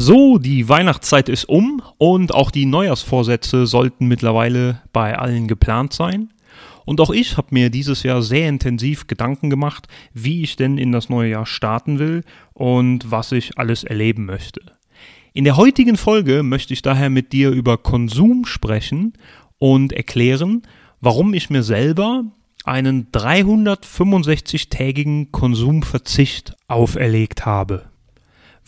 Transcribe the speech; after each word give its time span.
So, 0.00 0.38
die 0.38 0.68
Weihnachtszeit 0.68 1.28
ist 1.28 1.48
um 1.48 1.82
und 1.98 2.32
auch 2.32 2.52
die 2.52 2.66
Neujahrsvorsätze 2.66 3.66
sollten 3.66 4.06
mittlerweile 4.06 4.80
bei 4.92 5.18
allen 5.18 5.48
geplant 5.48 5.92
sein. 5.92 6.32
Und 6.84 7.00
auch 7.00 7.10
ich 7.10 7.36
habe 7.36 7.48
mir 7.50 7.68
dieses 7.68 8.04
Jahr 8.04 8.22
sehr 8.22 8.48
intensiv 8.48 9.08
Gedanken 9.08 9.50
gemacht, 9.50 9.88
wie 10.14 10.44
ich 10.44 10.54
denn 10.54 10.78
in 10.78 10.92
das 10.92 11.08
neue 11.08 11.30
Jahr 11.30 11.46
starten 11.46 11.98
will 11.98 12.22
und 12.54 13.10
was 13.10 13.32
ich 13.32 13.58
alles 13.58 13.82
erleben 13.82 14.24
möchte. 14.24 14.60
In 15.32 15.42
der 15.42 15.56
heutigen 15.56 15.96
Folge 15.96 16.44
möchte 16.44 16.74
ich 16.74 16.82
daher 16.82 17.10
mit 17.10 17.32
dir 17.32 17.50
über 17.50 17.76
Konsum 17.76 18.46
sprechen 18.46 19.14
und 19.58 19.92
erklären, 19.92 20.62
warum 21.00 21.34
ich 21.34 21.50
mir 21.50 21.64
selber 21.64 22.22
einen 22.62 23.10
365-tägigen 23.10 25.32
Konsumverzicht 25.32 26.54
auferlegt 26.68 27.46
habe. 27.46 27.90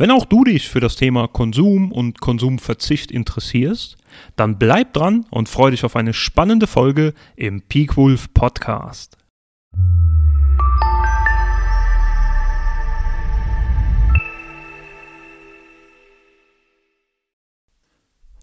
Wenn 0.00 0.12
auch 0.12 0.24
du 0.24 0.44
dich 0.44 0.66
für 0.66 0.80
das 0.80 0.96
Thema 0.96 1.28
Konsum 1.28 1.92
und 1.92 2.22
Konsumverzicht 2.22 3.10
interessierst, 3.10 3.98
dann 4.34 4.58
bleib 4.58 4.94
dran 4.94 5.26
und 5.28 5.46
freu 5.46 5.72
dich 5.72 5.84
auf 5.84 5.94
eine 5.94 6.14
spannende 6.14 6.66
Folge 6.66 7.12
im 7.36 7.60
Peakwolf 7.60 8.32
Podcast. 8.32 9.18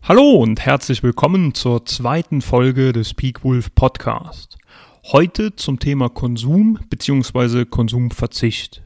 Hallo 0.03 0.35
und 0.35 0.59
herzlich 0.59 1.01
willkommen 1.01 1.55
zur 1.55 1.87
zweiten 1.87 2.43
Folge 2.43 2.93
des 2.93 3.15
Peakwolf 3.15 3.73
Podcast. 3.73 4.59
Heute 5.05 5.55
zum 5.55 5.79
Thema 5.79 6.09
Konsum 6.09 6.77
bzw. 6.91 7.65
Konsumverzicht. 7.65 8.83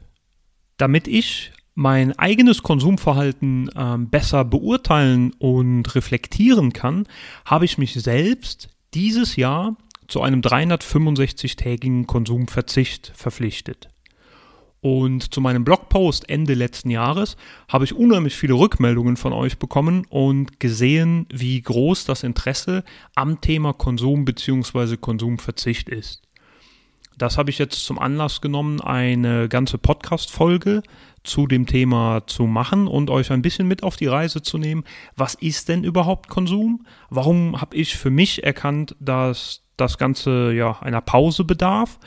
Damit 0.78 1.06
ich 1.06 1.52
mein 1.74 2.18
eigenes 2.18 2.62
Konsumverhalten 2.62 3.70
ähm, 3.76 4.08
besser 4.08 4.44
beurteilen 4.44 5.32
und 5.38 5.94
reflektieren 5.94 6.72
kann, 6.72 7.06
habe 7.44 7.64
ich 7.64 7.78
mich 7.78 7.94
selbst 7.94 8.68
dieses 8.94 9.36
Jahr 9.36 9.76
zu 10.06 10.20
einem 10.20 10.40
365-tägigen 10.40 12.06
Konsumverzicht 12.06 13.12
verpflichtet. 13.14 13.88
Und 14.82 15.32
zu 15.32 15.40
meinem 15.40 15.64
Blogpost 15.64 16.28
Ende 16.28 16.54
letzten 16.54 16.90
Jahres 16.90 17.36
habe 17.68 17.84
ich 17.84 17.94
unheimlich 17.94 18.34
viele 18.34 18.54
Rückmeldungen 18.54 19.16
von 19.16 19.32
euch 19.32 19.58
bekommen 19.58 20.04
und 20.10 20.58
gesehen, 20.58 21.26
wie 21.32 21.62
groß 21.62 22.04
das 22.04 22.24
Interesse 22.24 22.82
am 23.14 23.40
Thema 23.40 23.72
Konsum 23.72 24.24
bzw. 24.24 24.96
Konsumverzicht 24.96 25.88
ist. 25.88 26.22
Das 27.16 27.38
habe 27.38 27.50
ich 27.50 27.58
jetzt 27.58 27.84
zum 27.84 28.00
Anlass 28.00 28.40
genommen, 28.40 28.80
eine 28.80 29.48
ganze 29.48 29.78
Podcast-Folge 29.78 30.82
zu 31.24 31.46
dem 31.46 31.66
Thema 31.66 32.22
zu 32.26 32.46
machen 32.46 32.86
und 32.86 33.10
euch 33.10 33.30
ein 33.30 33.42
bisschen 33.42 33.68
mit 33.68 33.82
auf 33.82 33.96
die 33.96 34.06
Reise 34.06 34.42
zu 34.42 34.58
nehmen. 34.58 34.84
Was 35.16 35.34
ist 35.34 35.68
denn 35.68 35.84
überhaupt 35.84 36.28
Konsum? 36.28 36.86
Warum 37.10 37.60
habe 37.60 37.76
ich 37.76 37.96
für 37.96 38.10
mich 38.10 38.44
erkannt, 38.44 38.96
dass 39.00 39.62
das 39.76 39.98
Ganze 39.98 40.52
ja 40.52 40.78
einer 40.80 41.00
Pause 41.00 41.44
bedarf? 41.44 41.98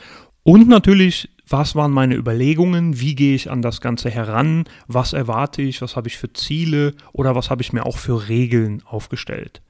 Und 0.42 0.68
natürlich, 0.68 1.28
was 1.48 1.74
waren 1.74 1.92
meine 1.92 2.14
Überlegungen? 2.14 3.00
Wie 3.00 3.14
gehe 3.14 3.34
ich 3.34 3.50
an 3.50 3.62
das 3.62 3.80
Ganze 3.80 4.10
heran? 4.10 4.64
Was 4.86 5.12
erwarte 5.12 5.62
ich? 5.62 5.82
Was 5.82 5.96
habe 5.96 6.08
ich 6.08 6.18
für 6.18 6.32
Ziele? 6.32 6.94
Oder 7.12 7.34
was 7.34 7.50
habe 7.50 7.62
ich 7.62 7.72
mir 7.72 7.86
auch 7.86 7.96
für 7.96 8.28
Regeln 8.28 8.82
aufgestellt? 8.84 9.62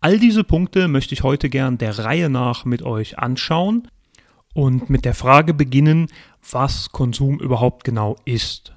All 0.00 0.18
diese 0.18 0.44
Punkte 0.44 0.86
möchte 0.86 1.14
ich 1.14 1.22
heute 1.22 1.48
gern 1.48 1.78
der 1.78 1.98
Reihe 1.98 2.28
nach 2.28 2.64
mit 2.64 2.82
euch 2.82 3.18
anschauen 3.18 3.88
und 4.54 4.90
mit 4.90 5.04
der 5.04 5.14
Frage 5.14 5.54
beginnen, 5.54 6.08
was 6.50 6.92
Konsum 6.92 7.40
überhaupt 7.40 7.84
genau 7.84 8.16
ist. 8.24 8.74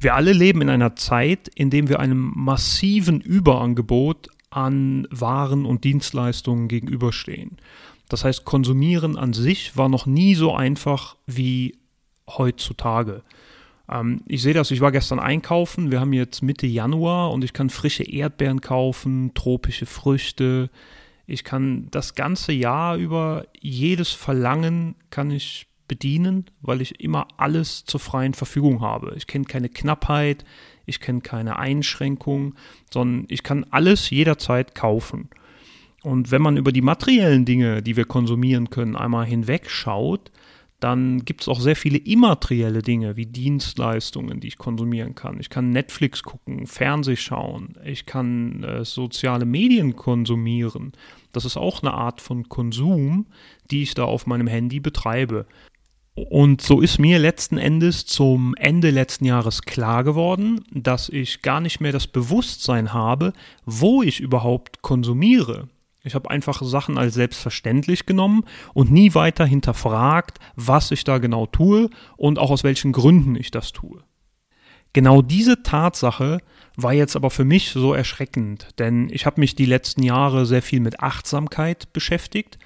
Wir 0.00 0.14
alle 0.14 0.32
leben 0.32 0.62
in 0.62 0.70
einer 0.70 0.96
Zeit, 0.96 1.48
in 1.54 1.68
der 1.68 1.86
wir 1.88 2.00
einem 2.00 2.32
massiven 2.34 3.20
Überangebot 3.20 4.28
an 4.48 5.06
Waren 5.10 5.66
und 5.66 5.84
Dienstleistungen 5.84 6.68
gegenüberstehen. 6.68 7.58
Das 8.08 8.24
heißt, 8.24 8.46
konsumieren 8.46 9.18
an 9.18 9.34
sich 9.34 9.76
war 9.76 9.90
noch 9.90 10.06
nie 10.06 10.34
so 10.34 10.54
einfach 10.54 11.16
wie 11.26 11.76
heutzutage. 12.26 13.22
Ähm, 13.90 14.22
ich 14.26 14.40
sehe 14.40 14.54
das, 14.54 14.70
ich 14.70 14.80
war 14.80 14.90
gestern 14.90 15.18
einkaufen, 15.18 15.90
wir 15.90 16.00
haben 16.00 16.14
jetzt 16.14 16.42
Mitte 16.42 16.66
Januar 16.66 17.30
und 17.30 17.44
ich 17.44 17.52
kann 17.52 17.68
frische 17.68 18.04
Erdbeeren 18.04 18.62
kaufen, 18.62 19.32
tropische 19.34 19.84
Früchte. 19.84 20.70
Ich 21.26 21.44
kann 21.44 21.88
das 21.90 22.14
ganze 22.14 22.52
Jahr 22.52 22.96
über 22.96 23.46
jedes 23.60 24.12
Verlangen 24.12 24.96
kann 25.10 25.30
ich 25.30 25.66
bedienen, 25.90 26.46
weil 26.62 26.80
ich 26.80 27.00
immer 27.00 27.26
alles 27.36 27.84
zur 27.84 27.98
freien 27.98 28.32
Verfügung 28.32 28.80
habe. 28.80 29.12
Ich 29.16 29.26
kenne 29.26 29.44
keine 29.44 29.68
Knappheit, 29.68 30.44
ich 30.86 31.00
kenne 31.00 31.20
keine 31.20 31.58
Einschränkung, 31.58 32.54
sondern 32.92 33.26
ich 33.28 33.42
kann 33.42 33.66
alles 33.70 34.08
jederzeit 34.08 34.76
kaufen. 34.76 35.28
Und 36.02 36.30
wenn 36.30 36.42
man 36.42 36.56
über 36.56 36.70
die 36.70 36.80
materiellen 36.80 37.44
Dinge, 37.44 37.82
die 37.82 37.96
wir 37.96 38.04
konsumieren 38.04 38.70
können, 38.70 38.94
einmal 38.94 39.26
hinwegschaut, 39.26 40.30
dann 40.78 41.26
gibt 41.26 41.42
es 41.42 41.48
auch 41.48 41.60
sehr 41.60 41.76
viele 41.76 41.98
immaterielle 41.98 42.80
Dinge 42.80 43.16
wie 43.16 43.26
Dienstleistungen, 43.26 44.40
die 44.40 44.48
ich 44.48 44.58
konsumieren 44.58 45.14
kann. 45.14 45.38
Ich 45.38 45.50
kann 45.50 45.70
Netflix 45.70 46.22
gucken, 46.22 46.66
Fernseh 46.66 47.16
schauen, 47.16 47.76
ich 47.84 48.06
kann 48.06 48.64
äh, 48.64 48.84
soziale 48.84 49.44
Medien 49.44 49.94
konsumieren. 49.94 50.92
Das 51.32 51.44
ist 51.44 51.58
auch 51.58 51.82
eine 51.82 51.92
Art 51.92 52.22
von 52.22 52.48
Konsum, 52.48 53.26
die 53.70 53.82
ich 53.82 53.94
da 53.94 54.04
auf 54.04 54.26
meinem 54.26 54.46
Handy 54.46 54.80
betreibe. 54.80 55.46
Und 56.28 56.60
so 56.60 56.80
ist 56.80 56.98
mir 56.98 57.18
letzten 57.18 57.56
Endes 57.56 58.06
zum 58.06 58.54
Ende 58.56 58.90
letzten 58.90 59.24
Jahres 59.24 59.62
klar 59.62 60.04
geworden, 60.04 60.64
dass 60.72 61.08
ich 61.08 61.42
gar 61.42 61.60
nicht 61.60 61.80
mehr 61.80 61.92
das 61.92 62.06
Bewusstsein 62.06 62.92
habe, 62.92 63.32
wo 63.64 64.02
ich 64.02 64.20
überhaupt 64.20 64.82
konsumiere. 64.82 65.68
Ich 66.02 66.14
habe 66.14 66.30
einfach 66.30 66.62
Sachen 66.62 66.98
als 66.98 67.14
selbstverständlich 67.14 68.06
genommen 68.06 68.44
und 68.74 68.90
nie 68.90 69.14
weiter 69.14 69.44
hinterfragt, 69.44 70.38
was 70.56 70.90
ich 70.90 71.04
da 71.04 71.18
genau 71.18 71.46
tue 71.46 71.90
und 72.16 72.38
auch 72.38 72.50
aus 72.50 72.64
welchen 72.64 72.92
Gründen 72.92 73.36
ich 73.36 73.50
das 73.50 73.72
tue. 73.72 74.02
Genau 74.92 75.22
diese 75.22 75.62
Tatsache 75.62 76.38
war 76.76 76.92
jetzt 76.92 77.16
aber 77.16 77.30
für 77.30 77.44
mich 77.44 77.70
so 77.70 77.92
erschreckend, 77.92 78.68
denn 78.78 79.08
ich 79.10 79.26
habe 79.26 79.40
mich 79.40 79.54
die 79.54 79.66
letzten 79.66 80.02
Jahre 80.02 80.46
sehr 80.46 80.62
viel 80.62 80.80
mit 80.80 81.00
Achtsamkeit 81.00 81.92
beschäftigt 81.92 82.58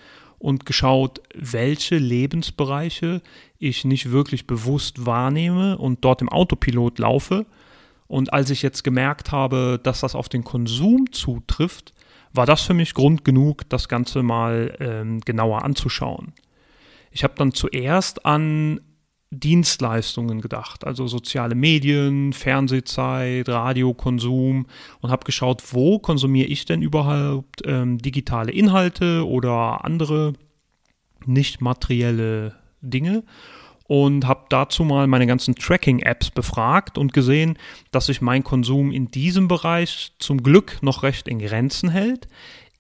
und 0.45 0.67
geschaut, 0.67 1.23
welche 1.35 1.97
Lebensbereiche 1.97 3.23
ich 3.59 3.87
nicht 3.87 4.11
wirklich 4.11 4.47
bewusst 4.47 5.07
wahrnehme 5.07 5.79
und 5.79 6.05
dort 6.05 6.21
im 6.21 6.29
Autopilot 6.29 6.99
laufe. 6.99 7.47
Und 8.09 8.35
als 8.35 8.51
ich 8.51 8.61
jetzt 8.61 8.85
gemerkt 8.85 9.33
habe, 9.33 9.81
dass 9.83 10.01
das 10.01 10.15
auf 10.15 10.29
den 10.29 10.45
Konsum 10.45 11.11
zutrifft, 11.13 11.95
war 12.35 12.45
das 12.45 12.61
für 12.61 12.75
mich 12.75 12.93
Grund 12.93 13.25
genug, 13.25 13.67
das 13.71 13.89
Ganze 13.89 14.23
mal 14.23 14.77
ähm, 14.81 15.23
genauer 15.23 15.65
anzuschauen. 15.65 16.35
Ich 17.11 17.25
habe 17.25 17.33
dann 17.39 17.55
zuerst 17.55 18.27
an 18.27 18.83
Dienstleistungen 19.35 20.41
gedacht, 20.41 20.87
also 20.87 21.07
soziale 21.07 21.55
Medien, 21.55 22.33
Fernsehzeit, 22.33 23.49
Radiokonsum 23.49 24.67
und 25.01 25.11
habe 25.11 25.25
geschaut, 25.25 25.63
wo 25.73 25.99
konsumiere 25.99 26.49
ich 26.49 26.65
denn 26.65 26.83
überhaupt 26.83 27.63
ähm, 27.65 27.99
digitale 27.99 28.53
Inhalte 28.53 29.27
oder 29.27 29.85
andere 29.85 30.35
nicht 31.27 31.61
materielle 31.61 32.55
Dinge 32.81 33.25
und 33.87 34.27
habe 34.27 34.47
dazu 34.49 34.85
mal 34.85 35.07
meine 35.07 35.27
ganzen 35.27 35.55
Tracking-Apps 35.55 36.31
befragt 36.31 36.97
und 36.97 37.13
gesehen, 37.13 37.59
dass 37.91 38.07
sich 38.07 38.21
mein 38.21 38.43
Konsum 38.43 38.91
in 38.91 39.11
diesem 39.11 39.49
Bereich 39.49 40.13
zum 40.19 40.43
Glück 40.43 40.79
noch 40.83 41.03
recht 41.03 41.29
in 41.29 41.39
Grenzen 41.39 41.91
hält. 41.91 42.29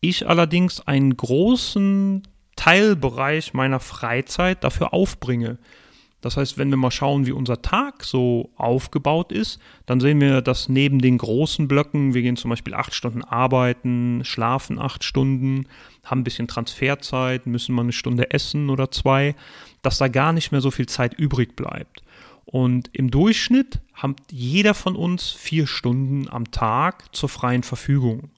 Ich 0.00 0.26
allerdings 0.26 0.80
einen 0.80 1.16
großen 1.16 2.22
Teilbereich 2.56 3.52
meiner 3.52 3.80
Freizeit 3.80 4.64
dafür 4.64 4.94
aufbringe. 4.94 5.58
Das 6.24 6.38
heißt, 6.38 6.56
wenn 6.56 6.70
wir 6.70 6.78
mal 6.78 6.90
schauen, 6.90 7.26
wie 7.26 7.32
unser 7.32 7.60
Tag 7.60 8.02
so 8.02 8.48
aufgebaut 8.56 9.30
ist, 9.30 9.60
dann 9.84 10.00
sehen 10.00 10.22
wir, 10.22 10.40
dass 10.40 10.70
neben 10.70 10.98
den 10.98 11.18
großen 11.18 11.68
Blöcken, 11.68 12.14
wir 12.14 12.22
gehen 12.22 12.38
zum 12.38 12.48
Beispiel 12.48 12.72
acht 12.72 12.94
Stunden 12.94 13.22
arbeiten, 13.22 14.22
schlafen 14.24 14.78
acht 14.78 15.04
Stunden, 15.04 15.66
haben 16.02 16.20
ein 16.20 16.24
bisschen 16.24 16.48
Transferzeit, 16.48 17.44
müssen 17.44 17.74
mal 17.74 17.82
eine 17.82 17.92
Stunde 17.92 18.30
essen 18.30 18.70
oder 18.70 18.90
zwei, 18.90 19.34
dass 19.82 19.98
da 19.98 20.08
gar 20.08 20.32
nicht 20.32 20.50
mehr 20.50 20.62
so 20.62 20.70
viel 20.70 20.86
Zeit 20.86 21.12
übrig 21.12 21.56
bleibt. 21.56 22.02
Und 22.46 22.88
im 22.94 23.10
Durchschnitt 23.10 23.80
hat 23.92 24.16
jeder 24.32 24.72
von 24.72 24.96
uns 24.96 25.30
vier 25.30 25.66
Stunden 25.66 26.30
am 26.30 26.50
Tag 26.50 27.14
zur 27.14 27.28
freien 27.28 27.64
Verfügung. 27.64 28.30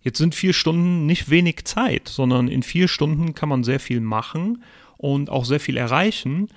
Jetzt 0.00 0.16
sind 0.16 0.34
vier 0.34 0.54
Stunden 0.54 1.04
nicht 1.04 1.28
wenig 1.28 1.66
Zeit, 1.66 2.08
sondern 2.08 2.48
in 2.48 2.62
vier 2.62 2.88
Stunden 2.88 3.34
kann 3.34 3.50
man 3.50 3.62
sehr 3.62 3.78
viel 3.78 4.00
machen 4.00 4.62
und 4.96 5.28
auch 5.28 5.44
sehr 5.44 5.60
viel 5.60 5.76
erreichen. 5.76 6.48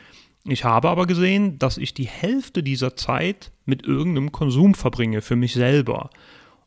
Ich 0.49 0.63
habe 0.63 0.89
aber 0.89 1.07
gesehen, 1.07 1.59
dass 1.59 1.77
ich 1.77 1.93
die 1.93 2.07
Hälfte 2.07 2.63
dieser 2.63 2.95
Zeit 2.95 3.51
mit 3.65 3.85
irgendeinem 3.85 4.31
Konsum 4.31 4.75
verbringe 4.75 5.21
für 5.21 5.35
mich 5.35 5.53
selber 5.53 6.09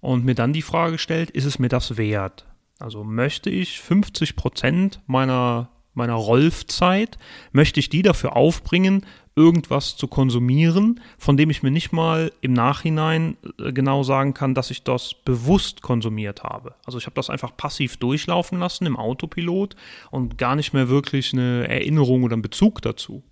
und 0.00 0.25
mir 0.25 0.35
dann 0.35 0.53
die 0.53 0.61
Frage 0.61 0.99
stellt, 0.99 1.31
ist 1.31 1.47
es 1.47 1.59
mir 1.59 1.69
das 1.69 1.97
wert? 1.97 2.47
Also 2.79 3.05
möchte 3.05 3.49
ich 3.49 3.81
50 3.81 4.37
Prozent 4.37 5.00
meiner 5.06 5.71
meiner 5.93 6.15
Rolfzeit, 6.15 7.19
möchte 7.53 7.81
ich 7.81 7.88
die 7.88 8.03
dafür 8.03 8.37
aufbringen, 8.37 9.05
irgendwas 9.35 9.97
zu 9.97 10.06
konsumieren, 10.06 11.00
von 11.19 11.37
dem 11.37 11.50
ich 11.50 11.62
mir 11.62 11.73
nicht 11.73 11.93
mal 11.93 12.33
im 12.43 12.53
Nachhinein 12.53 13.37
äh, 13.59 13.73
genau 13.73 14.03
sagen 14.03 14.33
kann, 14.33 14.55
dass 14.55 14.71
ich 14.71 14.85
das 14.85 15.15
bewusst 15.15 15.83
konsumiert 15.83 16.44
habe. 16.44 16.75
Also 16.85 16.99
ich 16.99 17.06
habe 17.06 17.15
das 17.15 17.29
einfach 17.29 17.56
passiv 17.56 17.97
durchlaufen 17.97 18.61
lassen 18.61 18.87
im 18.87 18.97
Autopilot 18.97 19.75
und 20.11 20.38
gar 20.38 20.55
nicht 20.55 20.73
mehr 20.73 20.88
wirklich 20.88 21.33
eine 21.33 21.67
Erinnerung 21.69 22.23
oder 22.23 22.35
einen 22.35 22.43
Bezug 22.43 22.83
dazu 22.83 23.25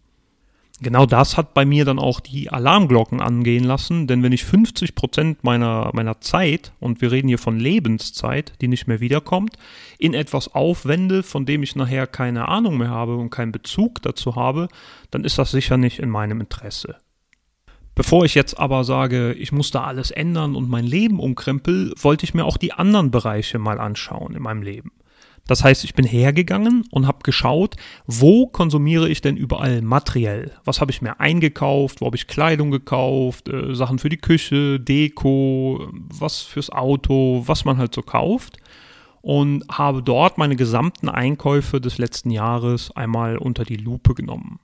genau 0.80 1.06
das 1.06 1.36
hat 1.36 1.54
bei 1.54 1.64
mir 1.64 1.84
dann 1.84 1.98
auch 1.98 2.20
die 2.20 2.50
Alarmglocken 2.50 3.20
angehen 3.20 3.64
lassen, 3.64 4.06
denn 4.06 4.22
wenn 4.22 4.32
ich 4.32 4.44
50 4.44 4.94
Prozent 4.94 5.44
meiner, 5.44 5.90
meiner 5.92 6.20
Zeit, 6.20 6.72
und 6.80 7.00
wir 7.00 7.12
reden 7.12 7.28
hier 7.28 7.38
von 7.38 7.58
Lebenszeit, 7.58 8.52
die 8.60 8.68
nicht 8.68 8.86
mehr 8.86 9.00
wiederkommt, 9.00 9.56
in 9.98 10.14
etwas 10.14 10.54
aufwende, 10.54 11.22
von 11.22 11.46
dem 11.46 11.62
ich 11.62 11.76
nachher 11.76 12.06
keine 12.06 12.48
Ahnung 12.48 12.78
mehr 12.78 12.90
habe 12.90 13.16
und 13.16 13.30
keinen 13.30 13.52
Bezug 13.52 14.02
dazu 14.02 14.36
habe, 14.36 14.68
dann 15.10 15.24
ist 15.24 15.38
das 15.38 15.50
sicher 15.50 15.76
nicht 15.76 15.98
in 15.98 16.10
meinem 16.10 16.40
Interesse. 16.40 16.96
Bevor 17.94 18.24
ich 18.24 18.36
jetzt 18.36 18.56
aber 18.60 18.84
sage, 18.84 19.32
ich 19.32 19.50
muss 19.50 19.72
da 19.72 19.82
alles 19.82 20.12
ändern 20.12 20.54
und 20.54 20.68
mein 20.68 20.86
Leben 20.86 21.18
umkrempel, 21.18 21.92
wollte 22.00 22.24
ich 22.24 22.32
mir 22.32 22.44
auch 22.44 22.56
die 22.56 22.72
anderen 22.72 23.10
Bereiche 23.10 23.58
mal 23.58 23.80
anschauen 23.80 24.36
in 24.36 24.42
meinem 24.42 24.62
Leben. 24.62 24.92
Das 25.48 25.64
heißt, 25.64 25.82
ich 25.82 25.94
bin 25.94 26.04
hergegangen 26.04 26.84
und 26.90 27.06
habe 27.06 27.20
geschaut, 27.24 27.76
wo 28.06 28.46
konsumiere 28.46 29.08
ich 29.08 29.22
denn 29.22 29.38
überall 29.38 29.80
materiell? 29.80 30.52
Was 30.64 30.82
habe 30.82 30.92
ich 30.92 31.00
mir 31.00 31.20
eingekauft? 31.20 32.02
Wo 32.02 32.06
habe 32.06 32.16
ich 32.16 32.26
Kleidung 32.26 32.70
gekauft? 32.70 33.48
Äh, 33.48 33.74
Sachen 33.74 33.98
für 33.98 34.10
die 34.10 34.18
Küche, 34.18 34.78
Deko, 34.78 35.88
was 35.90 36.42
fürs 36.42 36.68
Auto, 36.70 37.44
was 37.46 37.64
man 37.64 37.78
halt 37.78 37.94
so 37.94 38.02
kauft. 38.02 38.58
Und 39.22 39.64
habe 39.70 40.02
dort 40.02 40.36
meine 40.36 40.54
gesamten 40.54 41.08
Einkäufe 41.08 41.80
des 41.80 41.96
letzten 41.96 42.30
Jahres 42.30 42.94
einmal 42.94 43.38
unter 43.38 43.64
die 43.64 43.76
Lupe 43.76 44.14
genommen. 44.14 44.60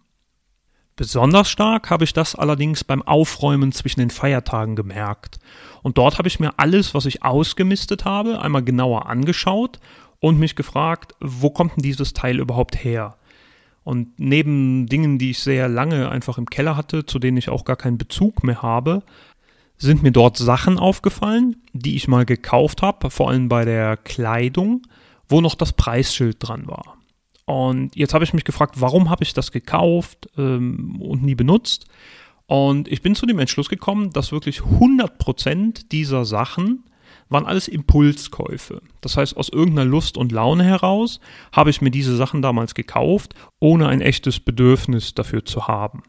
Besonders 0.96 1.48
stark 1.48 1.90
habe 1.90 2.04
ich 2.04 2.12
das 2.12 2.36
allerdings 2.36 2.84
beim 2.84 3.02
Aufräumen 3.02 3.72
zwischen 3.72 3.98
den 3.98 4.10
Feiertagen 4.10 4.76
gemerkt. 4.76 5.40
Und 5.82 5.98
dort 5.98 6.18
habe 6.18 6.28
ich 6.28 6.38
mir 6.38 6.52
alles, 6.56 6.94
was 6.94 7.06
ich 7.06 7.24
ausgemistet 7.24 8.04
habe, 8.04 8.40
einmal 8.40 8.62
genauer 8.62 9.06
angeschaut 9.06 9.80
und 10.24 10.38
mich 10.38 10.56
gefragt, 10.56 11.14
wo 11.20 11.50
kommt 11.50 11.76
denn 11.76 11.82
dieses 11.82 12.14
Teil 12.14 12.40
überhaupt 12.40 12.82
her? 12.82 13.18
Und 13.82 14.18
neben 14.18 14.86
Dingen, 14.86 15.18
die 15.18 15.32
ich 15.32 15.40
sehr 15.40 15.68
lange 15.68 16.08
einfach 16.08 16.38
im 16.38 16.48
Keller 16.48 16.78
hatte, 16.78 17.04
zu 17.04 17.18
denen 17.18 17.36
ich 17.36 17.50
auch 17.50 17.66
gar 17.66 17.76
keinen 17.76 17.98
Bezug 17.98 18.42
mehr 18.42 18.62
habe, 18.62 19.02
sind 19.76 20.02
mir 20.02 20.12
dort 20.12 20.38
Sachen 20.38 20.78
aufgefallen, 20.78 21.56
die 21.74 21.94
ich 21.94 22.08
mal 22.08 22.24
gekauft 22.24 22.80
habe, 22.80 23.10
vor 23.10 23.28
allem 23.28 23.50
bei 23.50 23.66
der 23.66 23.98
Kleidung, 23.98 24.86
wo 25.28 25.42
noch 25.42 25.56
das 25.56 25.74
Preisschild 25.74 26.38
dran 26.40 26.66
war. 26.68 26.96
Und 27.44 27.94
jetzt 27.94 28.14
habe 28.14 28.24
ich 28.24 28.32
mich 28.32 28.44
gefragt, 28.44 28.76
warum 28.80 29.10
habe 29.10 29.24
ich 29.24 29.34
das 29.34 29.52
gekauft 29.52 30.30
ähm, 30.38 31.02
und 31.02 31.22
nie 31.22 31.34
benutzt? 31.34 31.84
Und 32.46 32.88
ich 32.88 33.02
bin 33.02 33.14
zu 33.14 33.26
dem 33.26 33.38
Entschluss 33.38 33.68
gekommen, 33.68 34.08
dass 34.10 34.32
wirklich 34.32 34.60
100% 34.60 35.90
dieser 35.90 36.24
Sachen 36.24 36.84
waren 37.28 37.46
alles 37.46 37.68
Impulskäufe. 37.68 38.82
Das 39.00 39.16
heißt, 39.16 39.36
aus 39.36 39.48
irgendeiner 39.48 39.88
Lust 39.88 40.16
und 40.16 40.32
Laune 40.32 40.64
heraus 40.64 41.20
habe 41.52 41.70
ich 41.70 41.80
mir 41.80 41.90
diese 41.90 42.16
Sachen 42.16 42.42
damals 42.42 42.74
gekauft, 42.74 43.34
ohne 43.60 43.88
ein 43.88 44.00
echtes 44.00 44.40
Bedürfnis 44.40 45.14
dafür 45.14 45.44
zu 45.44 45.66
haben. 45.66 46.02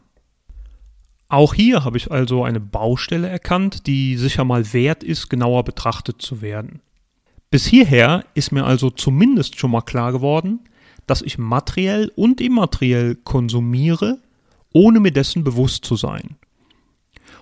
Auch 1.28 1.54
hier 1.54 1.84
habe 1.84 1.96
ich 1.96 2.12
also 2.12 2.44
eine 2.44 2.60
Baustelle 2.60 3.28
erkannt, 3.28 3.86
die 3.86 4.16
sicher 4.16 4.44
mal 4.44 4.72
wert 4.72 5.02
ist, 5.02 5.28
genauer 5.28 5.64
betrachtet 5.64 6.22
zu 6.22 6.40
werden. 6.40 6.80
Bis 7.50 7.66
hierher 7.66 8.24
ist 8.34 8.52
mir 8.52 8.64
also 8.64 8.90
zumindest 8.90 9.58
schon 9.58 9.72
mal 9.72 9.82
klar 9.82 10.12
geworden, 10.12 10.60
dass 11.06 11.22
ich 11.22 11.38
materiell 11.38 12.12
und 12.16 12.40
immateriell 12.40 13.16
konsumiere, 13.16 14.20
ohne 14.72 15.00
mir 15.00 15.12
dessen 15.12 15.42
bewusst 15.42 15.84
zu 15.84 15.96
sein. 15.96 16.36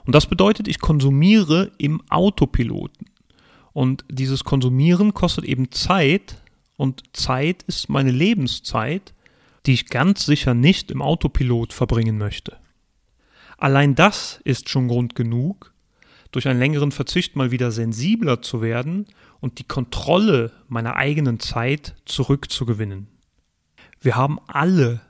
Und 0.06 0.14
das 0.14 0.26
bedeutet, 0.26 0.68
ich 0.68 0.80
konsumiere 0.80 1.72
im 1.78 2.02
Autopiloten. 2.10 3.08
Und 3.74 4.04
dieses 4.08 4.44
Konsumieren 4.44 5.12
kostet 5.12 5.44
eben 5.44 5.70
Zeit 5.72 6.40
und 6.76 7.02
Zeit 7.12 7.64
ist 7.64 7.90
meine 7.90 8.12
Lebenszeit, 8.12 9.12
die 9.66 9.74
ich 9.74 9.86
ganz 9.86 10.24
sicher 10.24 10.54
nicht 10.54 10.90
im 10.90 11.02
Autopilot 11.02 11.72
verbringen 11.72 12.16
möchte. 12.16 12.56
Allein 13.58 13.94
das 13.94 14.40
ist 14.44 14.68
schon 14.68 14.88
Grund 14.88 15.14
genug, 15.14 15.72
durch 16.32 16.48
einen 16.48 16.58
längeren 16.58 16.92
Verzicht 16.92 17.36
mal 17.36 17.50
wieder 17.50 17.70
sensibler 17.70 18.42
zu 18.42 18.62
werden 18.62 19.06
und 19.40 19.58
die 19.58 19.64
Kontrolle 19.64 20.52
meiner 20.68 20.96
eigenen 20.96 21.40
Zeit 21.40 21.94
zurückzugewinnen. 22.04 23.08
Wir 24.00 24.16
haben 24.16 24.38
alle 24.46 25.00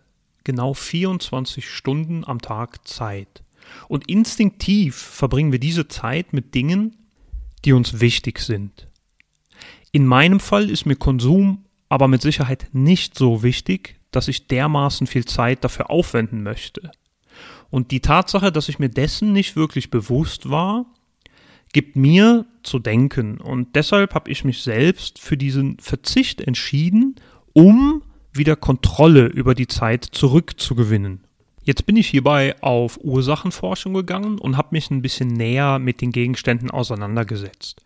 genau 0.45 0.75
24 0.75 1.69
Stunden 1.69 2.25
am 2.25 2.41
Tag 2.41 2.87
Zeit. 2.87 3.43
Und 3.89 4.09
instinktiv 4.09 4.97
verbringen 4.97 5.53
wir 5.53 5.59
diese 5.59 5.89
Zeit 5.89 6.33
mit 6.33 6.55
Dingen, 6.55 6.97
die 7.65 7.73
uns 7.73 8.01
wichtig 8.01 8.41
sind. 8.41 8.87
In 9.93 10.07
meinem 10.07 10.41
Fall 10.41 10.71
ist 10.71 10.87
mir 10.87 10.97
Konsum 10.97 11.65
aber 11.89 12.09
mit 12.09 12.23
Sicherheit 12.23 12.69
nicht 12.73 13.17
so 13.17 13.43
wichtig, 13.43 14.01
dass 14.11 14.29
ich 14.29 14.47
dermaßen 14.47 15.07
viel 15.07 15.25
Zeit 15.25 15.65
dafür 15.65 15.91
aufwenden 15.91 16.43
möchte. 16.43 16.91
Und 17.71 17.91
die 17.91 18.01
Tatsache, 18.01 18.53
dass 18.53 18.69
ich 18.69 18.79
mir 18.79 18.89
dessen 18.89 19.33
nicht 19.33 19.57
wirklich 19.57 19.91
bewusst 19.91 20.49
war, 20.51 20.87
gibt 21.73 21.97
mir 21.97 22.47
zu 22.63 22.79
denken. 22.79 23.39
Und 23.41 23.75
deshalb 23.75 24.15
habe 24.15 24.31
ich 24.31 24.45
mich 24.45 24.63
selbst 24.63 25.19
für 25.19 25.37
diesen 25.37 25.79
Verzicht 25.79 26.41
entschieden, 26.41 27.17
um 27.53 28.03
wieder 28.33 28.57
Kontrolle 28.57 29.27
über 29.27 29.55
die 29.55 29.67
Zeit 29.67 30.05
zurückzugewinnen. 30.05 31.24
Jetzt 31.65 31.87
bin 31.87 31.97
ich 31.97 32.09
hierbei 32.09 32.55
auf 32.61 32.99
Ursachenforschung 33.03 33.95
gegangen 33.95 34.39
und 34.39 34.59
habe 34.59 34.69
mich 34.73 34.91
ein 34.91 35.01
bisschen 35.01 35.29
näher 35.29 35.79
mit 35.79 36.03
den 36.03 36.13
Gegenständen 36.13 36.71
auseinandergesetzt. 36.71 37.81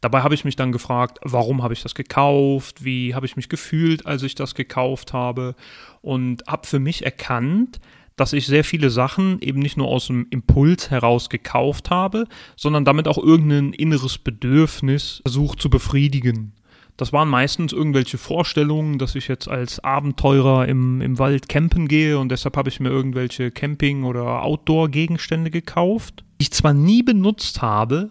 Dabei 0.00 0.22
habe 0.22 0.34
ich 0.34 0.46
mich 0.46 0.56
dann 0.56 0.72
gefragt, 0.72 1.18
warum 1.22 1.62
habe 1.62 1.74
ich 1.74 1.82
das 1.82 1.94
gekauft, 1.94 2.84
wie 2.84 3.14
habe 3.14 3.26
ich 3.26 3.36
mich 3.36 3.50
gefühlt, 3.50 4.06
als 4.06 4.22
ich 4.22 4.34
das 4.34 4.54
gekauft 4.54 5.12
habe 5.12 5.56
und 6.00 6.42
habe 6.46 6.66
für 6.66 6.78
mich 6.78 7.04
erkannt, 7.04 7.80
dass 8.16 8.32
ich 8.32 8.46
sehr 8.46 8.64
viele 8.64 8.88
Sachen 8.88 9.40
eben 9.42 9.60
nicht 9.60 9.76
nur 9.76 9.88
aus 9.88 10.06
dem 10.06 10.26
Impuls 10.30 10.90
heraus 10.90 11.28
gekauft 11.28 11.90
habe, 11.90 12.26
sondern 12.56 12.86
damit 12.86 13.08
auch 13.08 13.18
irgendein 13.18 13.74
inneres 13.74 14.16
Bedürfnis 14.16 15.20
versucht 15.22 15.60
zu 15.60 15.68
befriedigen. 15.68 16.54
Das 16.98 17.12
waren 17.12 17.28
meistens 17.28 17.72
irgendwelche 17.72 18.18
Vorstellungen, 18.18 18.98
dass 18.98 19.14
ich 19.14 19.28
jetzt 19.28 19.48
als 19.48 19.78
Abenteurer 19.78 20.66
im, 20.66 21.00
im 21.00 21.20
Wald 21.20 21.48
campen 21.48 21.86
gehe 21.86 22.18
und 22.18 22.28
deshalb 22.30 22.56
habe 22.56 22.68
ich 22.68 22.80
mir 22.80 22.88
irgendwelche 22.88 23.52
Camping- 23.52 24.02
oder 24.02 24.42
Outdoor-Gegenstände 24.42 25.52
gekauft, 25.52 26.24
die 26.40 26.42
ich 26.42 26.52
zwar 26.52 26.74
nie 26.74 27.04
benutzt 27.04 27.62
habe, 27.62 28.10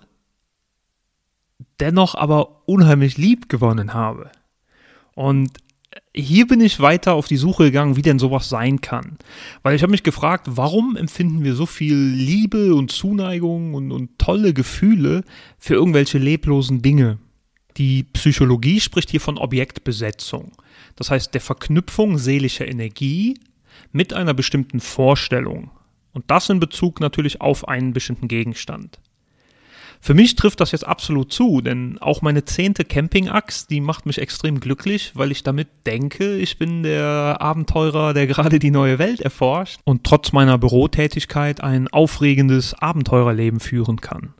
dennoch 1.81 2.15
aber 2.15 2.65
unheimlich 2.65 3.17
lieb 3.17 3.49
gewonnen 3.49 3.93
habe. 3.93 4.31
Und 5.15 5.49
hier 6.15 6.47
bin 6.47 6.61
ich 6.61 6.79
weiter 6.79 7.13
auf 7.13 7.27
die 7.27 7.35
Suche 7.35 7.65
gegangen, 7.65 7.97
wie 7.97 8.01
denn 8.01 8.19
sowas 8.19 8.47
sein 8.47 8.79
kann. 8.79 9.17
Weil 9.63 9.75
ich 9.75 9.81
habe 9.81 9.91
mich 9.91 10.03
gefragt, 10.03 10.47
warum 10.51 10.95
empfinden 10.95 11.43
wir 11.43 11.55
so 11.55 11.65
viel 11.65 11.97
Liebe 11.97 12.73
und 12.73 12.91
Zuneigung 12.91 13.73
und, 13.73 13.91
und 13.91 14.17
tolle 14.17 14.53
Gefühle 14.53 15.25
für 15.57 15.73
irgendwelche 15.73 16.19
leblosen 16.19 16.81
Dinge? 16.81 17.17
Die 17.77 18.03
Psychologie 18.03 18.79
spricht 18.79 19.11
hier 19.11 19.21
von 19.21 19.37
Objektbesetzung. 19.37 20.51
Das 20.95 21.11
heißt 21.11 21.33
der 21.33 21.41
Verknüpfung 21.41 22.17
seelischer 22.17 22.67
Energie 22.67 23.39
mit 23.91 24.13
einer 24.13 24.33
bestimmten 24.33 24.79
Vorstellung. 24.79 25.69
Und 26.11 26.25
das 26.31 26.49
in 26.49 26.59
Bezug 26.59 26.99
natürlich 26.99 27.41
auf 27.41 27.67
einen 27.67 27.93
bestimmten 27.93 28.27
Gegenstand. 28.27 28.99
Für 29.99 30.13
mich 30.13 30.35
trifft 30.35 30.59
das 30.59 30.71
jetzt 30.71 30.87
absolut 30.87 31.31
zu, 31.31 31.61
denn 31.61 31.97
auch 31.99 32.21
meine 32.21 32.45
zehnte 32.45 32.85
Campingaxt, 32.85 33.69
die 33.69 33.81
macht 33.81 34.05
mich 34.05 34.19
extrem 34.19 34.59
glücklich, 34.59 35.11
weil 35.15 35.31
ich 35.31 35.43
damit 35.43 35.67
denke, 35.85 36.37
ich 36.37 36.57
bin 36.57 36.83
der 36.83 37.37
Abenteurer, 37.39 38.13
der 38.13 38.27
gerade 38.27 38.59
die 38.59 38.71
neue 38.71 38.99
Welt 38.99 39.21
erforscht 39.21 39.79
und 39.83 40.03
trotz 40.03 40.31
meiner 40.31 40.57
Bürotätigkeit 40.57 41.61
ein 41.61 41.87
aufregendes 41.87 42.73
Abenteurerleben 42.75 43.59
führen 43.59 43.99
kann. 43.99 44.33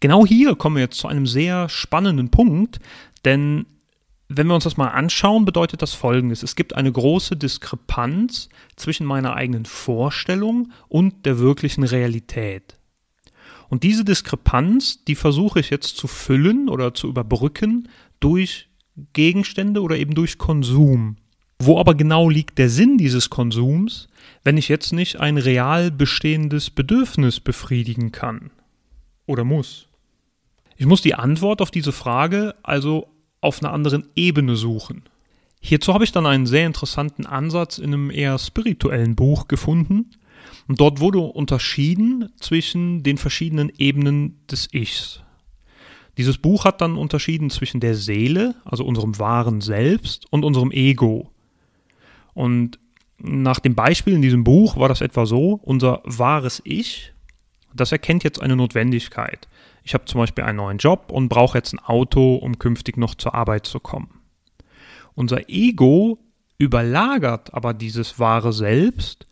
Genau 0.00 0.26
hier 0.26 0.56
kommen 0.56 0.76
wir 0.76 0.82
jetzt 0.82 0.98
zu 0.98 1.08
einem 1.08 1.26
sehr 1.26 1.68
spannenden 1.68 2.30
Punkt, 2.30 2.78
denn 3.24 3.66
wenn 4.28 4.48
wir 4.48 4.54
uns 4.54 4.64
das 4.64 4.76
mal 4.76 4.88
anschauen, 4.88 5.44
bedeutet 5.44 5.82
das 5.82 5.94
Folgendes. 5.94 6.42
Es 6.42 6.56
gibt 6.56 6.74
eine 6.74 6.90
große 6.90 7.36
Diskrepanz 7.36 8.48
zwischen 8.74 9.06
meiner 9.06 9.34
eigenen 9.34 9.64
Vorstellung 9.64 10.72
und 10.88 11.26
der 11.26 11.38
wirklichen 11.38 11.84
Realität. 11.84 12.76
Und 13.68 13.82
diese 13.82 14.04
Diskrepanz, 14.04 15.04
die 15.04 15.14
versuche 15.14 15.60
ich 15.60 15.70
jetzt 15.70 15.96
zu 15.96 16.08
füllen 16.08 16.68
oder 16.68 16.94
zu 16.94 17.08
überbrücken 17.08 17.88
durch 18.20 18.68
Gegenstände 19.12 19.80
oder 19.80 19.96
eben 19.96 20.14
durch 20.14 20.38
Konsum. 20.38 21.16
Wo 21.58 21.78
aber 21.78 21.94
genau 21.94 22.28
liegt 22.28 22.58
der 22.58 22.68
Sinn 22.68 22.98
dieses 22.98 23.30
Konsums, 23.30 24.08
wenn 24.44 24.56
ich 24.56 24.68
jetzt 24.68 24.92
nicht 24.92 25.20
ein 25.20 25.38
real 25.38 25.90
bestehendes 25.90 26.70
Bedürfnis 26.70 27.40
befriedigen 27.40 28.12
kann 28.12 28.50
oder 29.26 29.44
muss? 29.44 29.88
Ich 30.76 30.86
muss 30.86 31.02
die 31.02 31.14
Antwort 31.14 31.62
auf 31.62 31.70
diese 31.70 31.92
Frage 31.92 32.54
also 32.62 33.08
auf 33.40 33.62
einer 33.62 33.72
anderen 33.72 34.08
Ebene 34.14 34.56
suchen. 34.56 35.04
Hierzu 35.60 35.94
habe 35.94 36.04
ich 36.04 36.12
dann 36.12 36.26
einen 36.26 36.46
sehr 36.46 36.66
interessanten 36.66 37.26
Ansatz 37.26 37.78
in 37.78 37.92
einem 37.92 38.10
eher 38.10 38.38
spirituellen 38.38 39.16
Buch 39.16 39.48
gefunden. 39.48 40.10
Und 40.68 40.80
dort 40.80 41.00
wurde 41.00 41.18
unterschieden 41.18 42.30
zwischen 42.38 43.02
den 43.02 43.18
verschiedenen 43.18 43.72
Ebenen 43.78 44.38
des 44.50 44.68
Ichs. 44.72 45.22
Dieses 46.18 46.38
Buch 46.38 46.64
hat 46.64 46.80
dann 46.80 46.96
unterschieden 46.96 47.50
zwischen 47.50 47.80
der 47.80 47.94
Seele, 47.94 48.54
also 48.64 48.84
unserem 48.84 49.18
wahren 49.18 49.60
Selbst, 49.60 50.26
und 50.30 50.44
unserem 50.44 50.70
Ego. 50.70 51.30
Und 52.32 52.78
nach 53.18 53.60
dem 53.60 53.74
Beispiel 53.74 54.14
in 54.14 54.22
diesem 54.22 54.44
Buch 54.44 54.76
war 54.76 54.88
das 54.88 55.00
etwa 55.00 55.26
so, 55.26 55.60
unser 55.62 56.02
wahres 56.04 56.62
Ich, 56.64 57.12
das 57.80 57.92
erkennt 57.92 58.24
jetzt 58.24 58.40
eine 58.40 58.56
Notwendigkeit. 58.56 59.48
Ich 59.82 59.94
habe 59.94 60.04
zum 60.06 60.20
Beispiel 60.20 60.44
einen 60.44 60.56
neuen 60.56 60.78
Job 60.78 61.10
und 61.10 61.28
brauche 61.28 61.58
jetzt 61.58 61.72
ein 61.72 61.78
Auto, 61.78 62.36
um 62.36 62.58
künftig 62.58 62.96
noch 62.96 63.14
zur 63.14 63.34
Arbeit 63.34 63.66
zu 63.66 63.80
kommen. 63.80 64.20
Unser 65.14 65.48
Ego 65.48 66.18
überlagert 66.58 67.54
aber 67.54 67.74
dieses 67.74 68.18
wahre 68.18 68.52
Selbst 68.52 69.26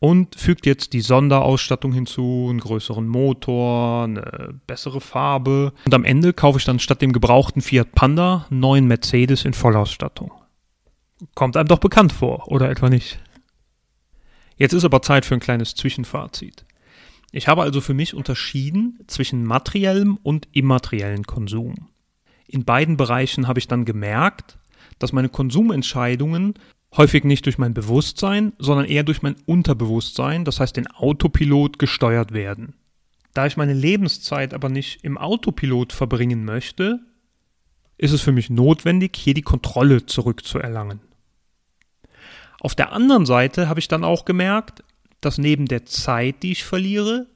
und 0.00 0.34
fügt 0.34 0.66
jetzt 0.66 0.94
die 0.94 1.00
Sonderausstattung 1.00 1.92
hinzu, 1.92 2.48
einen 2.50 2.58
größeren 2.58 3.06
Motor, 3.06 4.04
eine 4.04 4.60
bessere 4.66 5.00
Farbe. 5.00 5.72
Und 5.84 5.94
am 5.94 6.04
Ende 6.04 6.32
kaufe 6.32 6.58
ich 6.58 6.64
dann 6.64 6.80
statt 6.80 7.00
dem 7.00 7.12
gebrauchten 7.12 7.62
Fiat 7.62 7.92
Panda 7.92 8.46
einen 8.50 8.58
neuen 8.58 8.86
Mercedes 8.88 9.44
in 9.44 9.54
Vollausstattung. 9.54 10.32
Kommt 11.36 11.56
einem 11.56 11.68
doch 11.68 11.78
bekannt 11.78 12.12
vor, 12.12 12.48
oder 12.48 12.68
etwa 12.68 12.88
nicht? 12.88 13.20
Jetzt 14.56 14.72
ist 14.72 14.84
aber 14.84 15.02
Zeit 15.02 15.24
für 15.24 15.34
ein 15.34 15.40
kleines 15.40 15.76
Zwischenfazit. 15.76 16.64
Ich 17.32 17.48
habe 17.48 17.62
also 17.62 17.80
für 17.80 17.94
mich 17.94 18.14
unterschieden 18.14 19.00
zwischen 19.06 19.44
materiellem 19.44 20.18
und 20.22 20.48
immateriellem 20.52 21.24
Konsum. 21.24 21.88
In 22.46 22.64
beiden 22.64 22.98
Bereichen 22.98 23.48
habe 23.48 23.58
ich 23.58 23.66
dann 23.66 23.86
gemerkt, 23.86 24.58
dass 24.98 25.12
meine 25.12 25.30
Konsumentscheidungen 25.30 26.54
häufig 26.94 27.24
nicht 27.24 27.46
durch 27.46 27.56
mein 27.56 27.72
Bewusstsein, 27.72 28.52
sondern 28.58 28.84
eher 28.84 29.02
durch 29.02 29.22
mein 29.22 29.36
Unterbewusstsein, 29.46 30.44
das 30.44 30.60
heißt 30.60 30.76
den 30.76 30.86
Autopilot, 30.88 31.78
gesteuert 31.78 32.32
werden. 32.32 32.74
Da 33.32 33.46
ich 33.46 33.56
meine 33.56 33.72
Lebenszeit 33.72 34.52
aber 34.52 34.68
nicht 34.68 35.02
im 35.02 35.16
Autopilot 35.16 35.94
verbringen 35.94 36.44
möchte, 36.44 37.00
ist 37.96 38.12
es 38.12 38.20
für 38.20 38.32
mich 38.32 38.50
notwendig, 38.50 39.16
hier 39.16 39.32
die 39.32 39.42
Kontrolle 39.42 40.04
zurückzuerlangen. 40.04 41.00
Auf 42.60 42.74
der 42.74 42.92
anderen 42.92 43.24
Seite 43.24 43.70
habe 43.70 43.80
ich 43.80 43.88
dann 43.88 44.04
auch 44.04 44.26
gemerkt, 44.26 44.84
dass 45.22 45.38
neben 45.38 45.66
der 45.66 45.86
Zeit, 45.86 46.42
die 46.42 46.52
ich 46.52 46.64
verliere, 46.64 47.26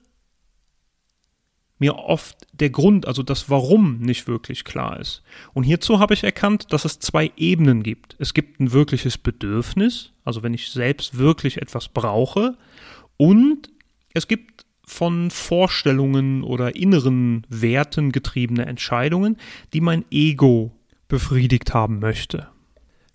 mir 1.78 1.96
oft 1.96 2.36
der 2.52 2.70
Grund, 2.70 3.06
also 3.06 3.22
das 3.22 3.50
Warum 3.50 3.98
nicht 3.98 4.26
wirklich 4.26 4.64
klar 4.64 4.98
ist. 4.98 5.22
Und 5.52 5.62
hierzu 5.62 5.98
habe 5.98 6.14
ich 6.14 6.24
erkannt, 6.24 6.72
dass 6.72 6.84
es 6.84 6.98
zwei 6.98 7.32
Ebenen 7.36 7.82
gibt. 7.82 8.16
Es 8.18 8.34
gibt 8.34 8.60
ein 8.60 8.72
wirkliches 8.72 9.18
Bedürfnis, 9.18 10.12
also 10.24 10.42
wenn 10.42 10.54
ich 10.54 10.70
selbst 10.70 11.18
wirklich 11.18 11.60
etwas 11.60 11.88
brauche, 11.88 12.56
und 13.18 13.70
es 14.12 14.28
gibt 14.28 14.66
von 14.86 15.30
Vorstellungen 15.30 16.42
oder 16.42 16.76
inneren 16.76 17.46
Werten 17.48 18.12
getriebene 18.12 18.66
Entscheidungen, 18.66 19.36
die 19.72 19.80
mein 19.80 20.04
Ego 20.10 20.72
befriedigt 21.08 21.74
haben 21.74 21.98
möchte. 21.98 22.48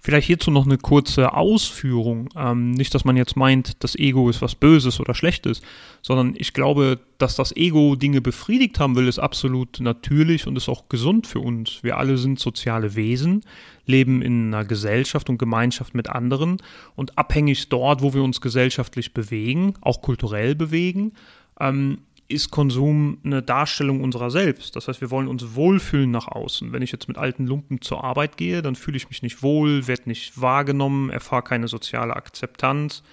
Vielleicht 0.04 0.26
hierzu 0.26 0.50
noch 0.50 0.66
eine 0.66 0.80
kurze 0.80 1.34
Ausführung. 1.34 2.30
Ähm, 2.36 2.72
nicht, 2.72 2.96
dass 2.96 3.06
man 3.06 3.18
jetzt 3.18 3.36
meint, 3.36 3.84
das 3.84 3.96
Ego 3.96 4.32
ist 4.32 4.42
was 4.42 4.56
Böses 4.56 5.00
oder 5.00 5.14
Schlechtes, 5.14 5.62
sondern 6.02 6.34
ich 6.36 6.54
glaube, 6.54 7.00
dass 7.20 7.36
das 7.36 7.56
Ego 7.56 7.96
Dinge 7.96 8.20
befriedigt 8.20 8.80
haben 8.80 8.96
will, 8.96 9.08
ist 9.08 9.20
absolut 9.20 9.80
natürlich 9.80 10.48
und 10.48 10.56
ist 10.56 10.70
auch 10.70 10.90
gesund 10.90 11.28
für 11.28 11.40
uns. 11.40 11.84
Wir 11.84 11.98
alle 11.98 12.18
sind 12.18 12.40
soziale 12.40 12.96
Wesen, 12.96 13.44
leben 13.86 14.24
in 14.24 14.52
einer 14.52 14.66
Gesellschaft 14.66 15.30
und 15.30 15.38
Gemeinschaft 15.38 15.94
mit 15.94 16.10
anderen 16.10 16.58
und 16.96 17.20
abhängig 17.20 17.70
dort, 17.70 18.02
wo 18.02 18.16
wir 18.16 18.24
uns 18.24 18.42
gesellschaftlich 18.42 19.14
bewegen, 19.14 19.76
auch 19.82 20.02
kulturell 20.02 20.56
bewegen, 20.56 21.14
ähm, 21.60 22.00
ist 22.32 22.52
Konsum 22.52 23.20
eine 23.24 23.42
Darstellung 23.42 24.02
unserer 24.02 24.32
selbst. 24.32 24.76
Das 24.76 24.88
heißt, 24.88 25.02
wir 25.02 25.12
wollen 25.12 25.28
uns 25.28 25.56
wohlfühlen 25.56 26.12
nach 26.12 26.28
außen. 26.28 26.72
Wenn 26.72 26.82
ich 26.82 26.92
jetzt 26.92 27.08
mit 27.08 27.18
alten 27.18 27.46
Lumpen 27.46 27.82
zur 27.82 28.04
Arbeit 28.04 28.38
gehe, 28.38 28.62
dann 28.62 28.76
fühle 28.76 28.98
ich 28.98 29.10
mich 29.10 29.22
nicht 29.22 29.44
wohl, 29.44 29.88
werde 29.88 30.04
nicht 30.06 30.40
wahrgenommen, 30.40 31.10
erfahre 31.10 31.44
keine 31.44 31.68
soziale 31.68 32.16
Akzeptanz. 32.16 33.04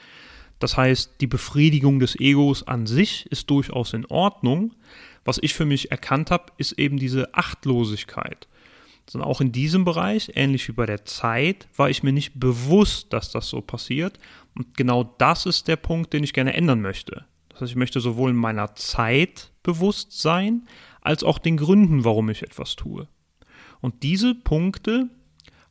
Das 0.59 0.77
heißt, 0.77 1.21
die 1.21 1.27
Befriedigung 1.27 1.99
des 1.99 2.19
Egos 2.19 2.67
an 2.67 2.87
sich 2.87 3.27
ist 3.31 3.51
durchaus 3.51 3.93
in 3.93 4.07
Ordnung. 4.07 4.75
Was 5.25 5.39
ich 5.41 5.55
für 5.55 5.67
mich 5.67 5.91
erkannt 5.91 6.31
habe, 6.31 6.53
ist 6.57 6.73
eben 6.73 6.97
diese 6.97 7.35
Achtlosigkeit. 7.35 8.49
Also 9.07 9.21
auch 9.21 9.41
in 9.41 9.53
diesem 9.53 9.85
Bereich, 9.85 10.33
ähnlich 10.35 10.69
wie 10.69 10.73
bei 10.73 10.85
der 10.85 11.05
Zeit, 11.05 11.69
war 11.77 11.89
ich 11.89 12.03
mir 12.03 12.13
nicht 12.13 12.39
bewusst, 12.39 13.13
dass 13.13 13.31
das 13.31 13.49
so 13.49 13.61
passiert. 13.61 14.19
Und 14.55 14.77
genau 14.77 15.15
das 15.19 15.47
ist 15.47 15.69
der 15.69 15.77
Punkt, 15.77 16.13
den 16.13 16.25
ich 16.25 16.33
gerne 16.33 16.55
ändern 16.55 16.81
möchte. 16.81 17.25
Das 17.59 17.62
heißt, 17.62 17.73
ich 17.73 17.77
möchte 17.77 17.99
sowohl 17.99 18.35
meiner 18.35 18.77
Zeit 18.77 19.50
bewusst 19.65 20.23
sein, 20.23 20.69
als 21.00 21.25
auch 21.25 21.38
den 21.41 21.57
Gründen, 21.57 22.05
warum 22.05 22.29
ich 22.29 22.45
etwas 22.45 22.77
tue. 22.77 23.09
Und 23.81 24.05
diese 24.05 24.37
Punkte 24.37 25.09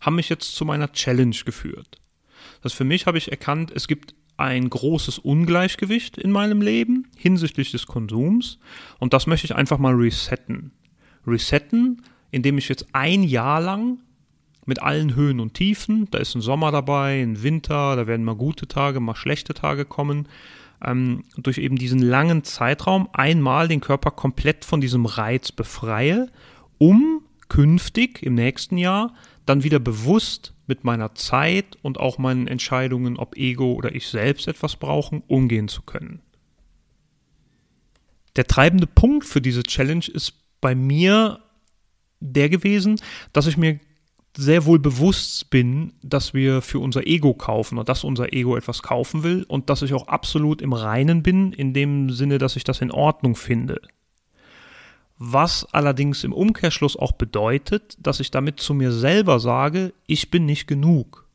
haben 0.01 0.17
mich 0.17 0.27
jetzt 0.27 0.53
zu 0.53 0.65
meiner 0.65 0.91
Challenge 0.91 1.35
geführt. 1.45 2.01
Das 2.61 2.73
für 2.73 2.83
mich 2.83 3.05
habe 3.05 3.17
ich 3.17 3.31
erkannt, 3.31 3.71
es 3.73 3.87
gibt 3.87 4.15
ein 4.35 4.69
großes 4.69 5.17
Ungleichgewicht 5.19 6.17
in 6.17 6.29
meinem 6.29 6.61
Leben 6.61 7.07
hinsichtlich 7.15 7.71
des 7.71 7.87
Konsums 7.87 8.59
und 8.99 9.13
das 9.13 9.25
möchte 9.25 9.45
ich 9.45 9.55
einfach 9.55 9.77
mal 9.77 9.95
resetten. 9.95 10.71
Resetten, 11.25 12.01
indem 12.31 12.57
ich 12.57 12.67
jetzt 12.67 12.85
ein 12.91 13.23
Jahr 13.23 13.61
lang 13.61 13.99
mit 14.65 14.81
allen 14.81 15.15
Höhen 15.15 15.39
und 15.39 15.53
Tiefen, 15.53 16.09
da 16.11 16.17
ist 16.17 16.35
ein 16.35 16.41
Sommer 16.41 16.71
dabei, 16.73 17.21
ein 17.21 17.41
Winter, 17.43 17.95
da 17.95 18.07
werden 18.07 18.25
mal 18.25 18.35
gute 18.35 18.67
Tage, 18.67 18.99
mal 18.99 19.15
schlechte 19.15 19.53
Tage 19.53 19.85
kommen, 19.85 20.27
ähm, 20.83 21.23
durch 21.37 21.57
eben 21.57 21.77
diesen 21.77 21.99
langen 21.99 22.43
Zeitraum 22.43 23.09
einmal 23.13 23.67
den 23.67 23.81
Körper 23.81 24.11
komplett 24.11 24.65
von 24.65 24.81
diesem 24.81 25.05
Reiz 25.05 25.51
befreie, 25.51 26.29
um 26.77 27.23
künftig 27.49 28.23
im 28.23 28.35
nächsten 28.35 28.77
Jahr 28.77 29.13
dann 29.45 29.63
wieder 29.63 29.79
bewusst 29.79 30.53
mit 30.67 30.83
meiner 30.83 31.15
Zeit 31.15 31.77
und 31.81 31.99
auch 31.99 32.17
meinen 32.17 32.47
Entscheidungen, 32.47 33.17
ob 33.17 33.37
Ego 33.37 33.73
oder 33.73 33.95
ich 33.95 34.07
selbst 34.07 34.47
etwas 34.47 34.75
brauchen, 34.75 35.23
umgehen 35.27 35.69
zu 35.69 35.81
können. 35.81 36.21
Der 38.35 38.45
treibende 38.45 38.85
Punkt 38.85 39.25
für 39.25 39.41
diese 39.41 39.63
Challenge 39.63 40.05
ist 40.13 40.33
bei 40.61 40.75
mir 40.75 41.39
der 42.19 42.49
gewesen, 42.49 42.99
dass 43.31 43.47
ich 43.47 43.57
mir 43.57 43.79
sehr 44.37 44.65
wohl 44.65 44.77
bewusst 44.77 45.49
bin, 45.49 45.93
dass 46.03 46.33
wir 46.35 46.61
für 46.61 46.79
unser 46.79 47.07
Ego 47.07 47.33
kaufen 47.33 47.77
oder 47.77 47.85
dass 47.85 48.03
unser 48.03 48.33
Ego 48.33 48.55
etwas 48.55 48.83
kaufen 48.83 49.23
will 49.23 49.43
und 49.47 49.69
dass 49.69 49.81
ich 49.81 49.93
auch 49.93 50.07
absolut 50.07 50.61
im 50.61 50.73
Reinen 50.73 51.23
bin, 51.23 51.53
in 51.53 51.73
dem 51.73 52.11
Sinne, 52.11 52.37
dass 52.37 52.55
ich 52.55 52.63
das 52.63 52.81
in 52.81 52.91
Ordnung 52.91 53.35
finde. 53.35 53.81
Was 55.17 55.65
allerdings 55.73 56.23
im 56.23 56.33
Umkehrschluss 56.33 56.95
auch 56.95 57.13
bedeutet, 57.13 57.97
dass 57.99 58.19
ich 58.19 58.29
damit 58.29 58.59
zu 58.59 58.75
mir 58.75 58.91
selber 58.91 59.39
sage, 59.39 59.91
ich 60.05 60.29
bin 60.29 60.45
nicht 60.45 60.67
genug. 60.67 61.25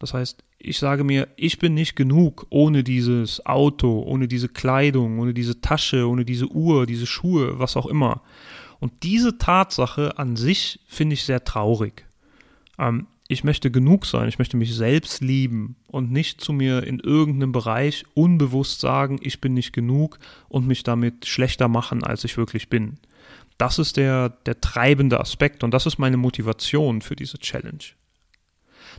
Das 0.00 0.12
heißt, 0.12 0.42
ich 0.58 0.78
sage 0.78 1.04
mir, 1.04 1.28
ich 1.36 1.60
bin 1.60 1.74
nicht 1.74 1.94
genug 1.94 2.46
ohne 2.50 2.82
dieses 2.82 3.46
Auto, 3.46 4.02
ohne 4.02 4.26
diese 4.26 4.48
Kleidung, 4.48 5.20
ohne 5.20 5.34
diese 5.34 5.60
Tasche, 5.60 6.08
ohne 6.08 6.24
diese 6.24 6.46
Uhr, 6.46 6.86
diese 6.86 7.06
Schuhe, 7.06 7.60
was 7.60 7.76
auch 7.76 7.86
immer. 7.86 8.22
Und 8.82 9.04
diese 9.04 9.38
Tatsache 9.38 10.18
an 10.18 10.34
sich 10.34 10.80
finde 10.88 11.14
ich 11.14 11.22
sehr 11.22 11.44
traurig. 11.44 12.04
Ähm, 12.80 13.06
ich 13.28 13.44
möchte 13.44 13.70
genug 13.70 14.06
sein, 14.06 14.28
ich 14.28 14.40
möchte 14.40 14.56
mich 14.56 14.74
selbst 14.74 15.20
lieben 15.20 15.76
und 15.86 16.10
nicht 16.10 16.40
zu 16.40 16.52
mir 16.52 16.82
in 16.82 16.98
irgendeinem 16.98 17.52
Bereich 17.52 18.04
unbewusst 18.14 18.80
sagen, 18.80 19.20
ich 19.22 19.40
bin 19.40 19.54
nicht 19.54 19.72
genug 19.72 20.18
und 20.48 20.66
mich 20.66 20.82
damit 20.82 21.26
schlechter 21.26 21.68
machen, 21.68 22.02
als 22.02 22.24
ich 22.24 22.36
wirklich 22.36 22.70
bin. 22.70 22.98
Das 23.56 23.78
ist 23.78 23.98
der, 23.98 24.30
der 24.30 24.60
treibende 24.60 25.20
Aspekt 25.20 25.62
und 25.62 25.72
das 25.72 25.86
ist 25.86 25.98
meine 25.98 26.16
Motivation 26.16 27.02
für 27.02 27.14
diese 27.14 27.38
Challenge. 27.38 27.84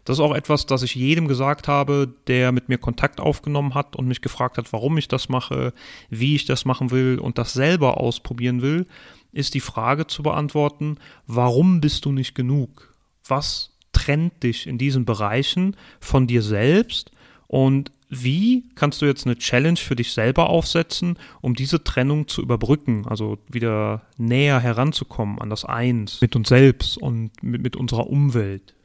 Das 0.05 0.17
ist 0.17 0.21
auch 0.21 0.35
etwas, 0.35 0.65
das 0.65 0.83
ich 0.83 0.95
jedem 0.95 1.27
gesagt 1.27 1.67
habe, 1.67 2.13
der 2.27 2.51
mit 2.51 2.69
mir 2.69 2.77
Kontakt 2.77 3.19
aufgenommen 3.19 3.73
hat 3.73 3.95
und 3.95 4.07
mich 4.07 4.21
gefragt 4.21 4.57
hat, 4.57 4.73
warum 4.73 4.97
ich 4.97 5.07
das 5.07 5.29
mache, 5.29 5.73
wie 6.09 6.35
ich 6.35 6.45
das 6.45 6.65
machen 6.65 6.91
will 6.91 7.19
und 7.19 7.37
das 7.37 7.53
selber 7.53 7.99
ausprobieren 7.99 8.61
will, 8.61 8.87
ist 9.31 9.53
die 9.53 9.59
Frage 9.59 10.07
zu 10.07 10.23
beantworten, 10.23 10.97
warum 11.27 11.81
bist 11.81 12.05
du 12.05 12.11
nicht 12.11 12.35
genug? 12.35 12.93
Was 13.27 13.71
trennt 13.91 14.43
dich 14.43 14.67
in 14.67 14.77
diesen 14.77 15.05
Bereichen 15.05 15.75
von 15.99 16.27
dir 16.27 16.41
selbst 16.41 17.11
und 17.47 17.91
wie 18.15 18.65
kannst 18.75 19.01
du 19.01 19.05
jetzt 19.07 19.25
eine 19.25 19.37
Challenge 19.37 19.77
für 19.77 19.95
dich 19.95 20.11
selber 20.13 20.49
aufsetzen, 20.49 21.17
um 21.41 21.55
diese 21.55 21.83
Trennung 21.83 22.27
zu 22.27 22.41
überbrücken, 22.41 23.07
also 23.07 23.39
wieder 23.49 24.03
näher 24.17 24.59
heranzukommen 24.59 25.39
an 25.39 25.49
das 25.49 25.65
Eins 25.65 26.21
mit 26.21 26.35
uns 26.35 26.49
selbst 26.49 26.97
und 26.97 27.31
mit, 27.41 27.63
mit 27.63 27.75
unserer 27.75 28.07
Umwelt? 28.07 28.75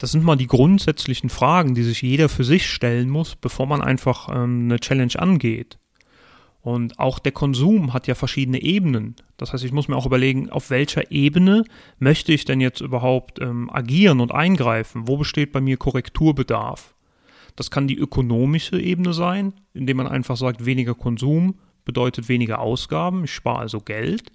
Das 0.00 0.12
sind 0.12 0.24
mal 0.24 0.36
die 0.36 0.46
grundsätzlichen 0.46 1.28
Fragen, 1.28 1.74
die 1.74 1.82
sich 1.82 2.00
jeder 2.00 2.30
für 2.30 2.42
sich 2.42 2.66
stellen 2.66 3.10
muss, 3.10 3.36
bevor 3.36 3.66
man 3.66 3.82
einfach 3.82 4.30
ähm, 4.30 4.62
eine 4.64 4.80
Challenge 4.80 5.12
angeht. 5.18 5.78
Und 6.62 6.98
auch 6.98 7.18
der 7.18 7.32
Konsum 7.32 7.92
hat 7.92 8.06
ja 8.06 8.14
verschiedene 8.14 8.62
Ebenen. 8.62 9.14
Das 9.36 9.52
heißt, 9.52 9.62
ich 9.62 9.72
muss 9.72 9.88
mir 9.88 9.96
auch 9.96 10.06
überlegen, 10.06 10.48
auf 10.48 10.70
welcher 10.70 11.10
Ebene 11.10 11.64
möchte 11.98 12.32
ich 12.32 12.46
denn 12.46 12.62
jetzt 12.62 12.80
überhaupt 12.80 13.42
ähm, 13.42 13.68
agieren 13.70 14.20
und 14.20 14.32
eingreifen? 14.32 15.06
Wo 15.06 15.18
besteht 15.18 15.52
bei 15.52 15.60
mir 15.60 15.76
Korrekturbedarf? 15.76 16.94
Das 17.54 17.70
kann 17.70 17.86
die 17.86 17.98
ökonomische 17.98 18.80
Ebene 18.80 19.12
sein, 19.12 19.52
indem 19.74 19.98
man 19.98 20.06
einfach 20.06 20.38
sagt, 20.38 20.64
weniger 20.64 20.94
Konsum 20.94 21.56
bedeutet 21.84 22.30
weniger 22.30 22.60
Ausgaben, 22.60 23.24
ich 23.24 23.34
spare 23.34 23.58
also 23.58 23.80
Geld. 23.80 24.32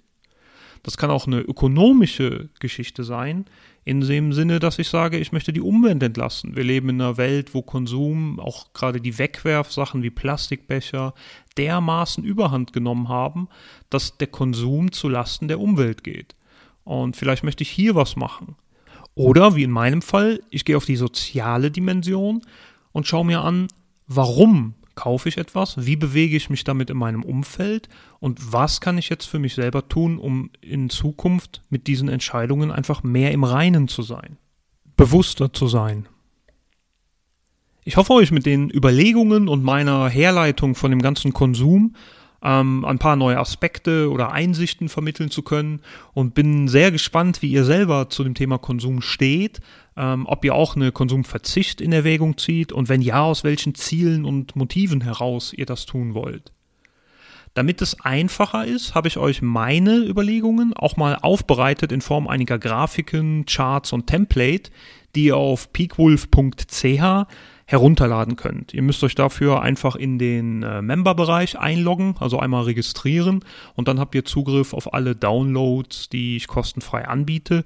Das 0.86 0.96
kann 0.96 1.10
auch 1.10 1.26
eine 1.26 1.40
ökonomische 1.40 2.48
Geschichte 2.60 3.02
sein, 3.02 3.46
in 3.84 4.02
dem 4.02 4.32
Sinne, 4.32 4.60
dass 4.60 4.78
ich 4.78 4.88
sage, 4.88 5.18
ich 5.18 5.32
möchte 5.32 5.52
die 5.52 5.60
Umwelt 5.60 6.00
entlasten. 6.00 6.54
Wir 6.54 6.62
leben 6.62 6.90
in 6.90 7.00
einer 7.00 7.16
Welt, 7.16 7.54
wo 7.54 7.62
Konsum, 7.62 8.38
auch 8.38 8.72
gerade 8.72 9.00
die 9.00 9.18
Wegwerfsachen 9.18 10.04
wie 10.04 10.10
Plastikbecher, 10.10 11.12
dermaßen 11.56 12.22
überhand 12.22 12.72
genommen 12.72 13.08
haben, 13.08 13.48
dass 13.90 14.16
der 14.16 14.28
Konsum 14.28 14.92
zu 14.92 15.08
Lasten 15.08 15.48
der 15.48 15.58
Umwelt 15.58 16.04
geht. 16.04 16.36
Und 16.84 17.16
vielleicht 17.16 17.42
möchte 17.42 17.64
ich 17.64 17.70
hier 17.70 17.96
was 17.96 18.14
machen. 18.14 18.54
Oder, 19.16 19.56
wie 19.56 19.64
in 19.64 19.72
meinem 19.72 20.02
Fall, 20.02 20.40
ich 20.50 20.64
gehe 20.64 20.76
auf 20.76 20.84
die 20.84 20.94
soziale 20.94 21.72
Dimension 21.72 22.42
und 22.92 23.08
schaue 23.08 23.26
mir 23.26 23.40
an, 23.40 23.66
warum 24.06 24.74
kaufe 24.96 25.28
ich 25.28 25.38
etwas, 25.38 25.86
wie 25.86 25.94
bewege 25.94 26.36
ich 26.36 26.50
mich 26.50 26.64
damit 26.64 26.90
in 26.90 26.96
meinem 26.96 27.22
Umfeld? 27.22 27.88
Und 28.18 28.52
was 28.52 28.80
kann 28.80 28.98
ich 28.98 29.08
jetzt 29.08 29.26
für 29.26 29.38
mich 29.38 29.54
selber 29.54 29.88
tun, 29.88 30.18
um 30.18 30.50
in 30.60 30.90
Zukunft 30.90 31.62
mit 31.70 31.86
diesen 31.86 32.08
Entscheidungen 32.08 32.72
einfach 32.72 33.04
mehr 33.04 33.30
im 33.30 33.44
Reinen 33.44 33.86
zu 33.86 34.02
sein, 34.02 34.38
bewusster 34.96 35.52
zu 35.52 35.68
sein. 35.68 36.08
Ich 37.84 37.96
hoffe 37.96 38.14
euch 38.14 38.32
mit 38.32 38.46
den 38.46 38.68
Überlegungen 38.68 39.46
und 39.46 39.62
meiner 39.62 40.08
Herleitung 40.08 40.74
von 40.74 40.90
dem 40.90 41.00
ganzen 41.00 41.32
Konsum 41.32 41.94
ähm, 42.46 42.84
ein 42.84 42.98
paar 42.98 43.16
neue 43.16 43.38
Aspekte 43.38 44.08
oder 44.08 44.30
Einsichten 44.30 44.88
vermitteln 44.88 45.30
zu 45.32 45.42
können 45.42 45.80
und 46.14 46.34
bin 46.34 46.68
sehr 46.68 46.92
gespannt, 46.92 47.42
wie 47.42 47.50
ihr 47.50 47.64
selber 47.64 48.08
zu 48.08 48.22
dem 48.22 48.34
Thema 48.34 48.58
Konsum 48.58 49.02
steht, 49.02 49.60
ähm, 49.96 50.26
ob 50.26 50.44
ihr 50.44 50.54
auch 50.54 50.76
eine 50.76 50.92
Konsumverzicht 50.92 51.80
in 51.80 51.92
Erwägung 51.92 52.38
zieht 52.38 52.72
und 52.72 52.88
wenn 52.88 53.02
ja, 53.02 53.22
aus 53.22 53.42
welchen 53.42 53.74
Zielen 53.74 54.24
und 54.24 54.54
Motiven 54.54 55.00
heraus 55.00 55.52
ihr 55.52 55.66
das 55.66 55.86
tun 55.86 56.14
wollt. 56.14 56.52
Damit 57.54 57.82
es 57.82 58.00
einfacher 58.00 58.64
ist, 58.64 58.94
habe 58.94 59.08
ich 59.08 59.16
euch 59.16 59.42
meine 59.42 59.96
Überlegungen 59.96 60.72
auch 60.74 60.96
mal 60.96 61.16
aufbereitet 61.16 61.90
in 61.90 62.02
Form 62.02 62.28
einiger 62.28 62.58
Grafiken, 62.58 63.46
Charts 63.46 63.92
und 63.92 64.06
Template, 64.06 64.70
die 65.16 65.24
ihr 65.24 65.36
auf 65.36 65.72
peakwolf.ch 65.72 67.26
herunterladen 67.66 68.36
könnt. 68.36 68.72
Ihr 68.72 68.82
müsst 68.82 69.02
euch 69.02 69.16
dafür 69.16 69.60
einfach 69.60 69.96
in 69.96 70.18
den 70.18 70.62
äh, 70.62 70.82
Member-Bereich 70.82 71.58
einloggen, 71.58 72.14
also 72.20 72.38
einmal 72.38 72.62
registrieren 72.62 73.44
und 73.74 73.88
dann 73.88 73.98
habt 73.98 74.14
ihr 74.14 74.24
Zugriff 74.24 74.72
auf 74.72 74.94
alle 74.94 75.16
Downloads, 75.16 76.08
die 76.08 76.36
ich 76.36 76.46
kostenfrei 76.46 77.08
anbiete, 77.08 77.64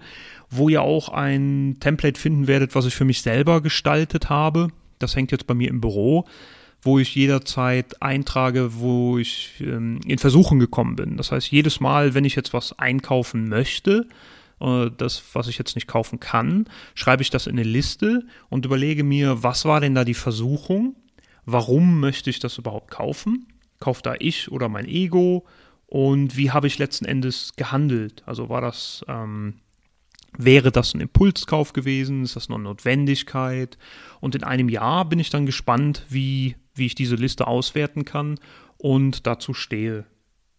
wo 0.49 0.71
ihr 0.71 0.81
auch 0.81 1.11
ein 1.11 1.77
Template 1.81 2.19
finden 2.19 2.47
werdet, 2.47 2.75
was 2.75 2.87
ich 2.87 2.95
für 2.95 3.05
mich 3.05 3.21
selber 3.21 3.61
gestaltet 3.61 4.31
habe. 4.31 4.69
Das 4.99 5.17
hängt 5.17 5.33
jetzt 5.33 5.47
bei 5.47 5.55
mir 5.55 5.69
im 5.69 5.81
Büro 5.81 6.27
wo 6.83 6.99
ich 6.99 7.15
jederzeit 7.15 8.01
eintrage, 8.01 8.81
wo 8.81 9.19
ich 9.19 9.53
ähm, 9.61 10.01
in 10.07 10.19
Versuchen 10.19 10.59
gekommen 10.59 10.97
bin. 10.97 11.17
Das 11.17 11.31
heißt, 11.31 11.51
jedes 11.51 11.81
Mal, 11.81 12.15
wenn 12.15 12.25
ich 12.25 12.37
jetzt 12.37 12.55
was 12.55 12.79
einkaufen 12.79 13.49
möchte, 13.49 14.07
das, 14.61 15.23
was 15.33 15.49
ich 15.49 15.59
jetzt 15.59 15.75
nicht 15.75 15.87
kaufen 15.87 16.21
kann, 16.21 16.67
schreibe 16.95 17.23
ich 17.23 17.31
das 17.31 17.47
in 17.47 17.59
eine 17.59 17.69
Liste 17.69 18.27
und 18.51 18.67
überlege 18.67 19.05
mir, 19.05 19.43
was 19.43 19.65
war 19.65 19.81
denn 19.81 19.95
da 19.95 20.05
die 20.05 20.15
Versuchung? 20.15 20.97
Warum 21.47 21.99
möchte 22.01 22.31
ich 22.31 22.39
das 22.39 22.59
überhaupt 22.59 22.91
kaufen? 22.91 23.49
Kauft 23.81 24.07
da 24.07 24.15
ich 24.19 24.53
oder 24.53 24.69
mein 24.69 24.87
Ego? 24.87 25.47
Und 25.87 26.37
wie 26.37 26.51
habe 26.51 26.67
ich 26.67 26.79
letzten 26.79 27.07
Endes 27.07 27.55
gehandelt? 27.57 28.23
Also 28.27 28.49
war 28.51 28.61
das, 28.61 29.03
ähm, 29.09 29.55
wäre 30.37 30.71
das 30.71 30.95
ein 30.95 31.01
Impulskauf 31.01 31.73
gewesen? 31.73 32.23
Ist 32.23 32.37
das 32.37 32.51
eine 32.51 32.59
Notwendigkeit? 32.59 33.79
Und 34.21 34.35
in 34.35 34.45
einem 34.45 34.69
Jahr 34.69 35.09
bin 35.09 35.19
ich 35.19 35.31
dann 35.31 35.47
gespannt, 35.47 36.05
wie, 36.09 36.57
wie 36.75 36.87
ich 36.87 36.95
diese 36.95 37.17
Liste 37.17 37.47
auswerten 37.47 38.05
kann 38.05 38.39
und 38.77 39.27
dazu 39.27 39.55
stehe. 39.55 40.05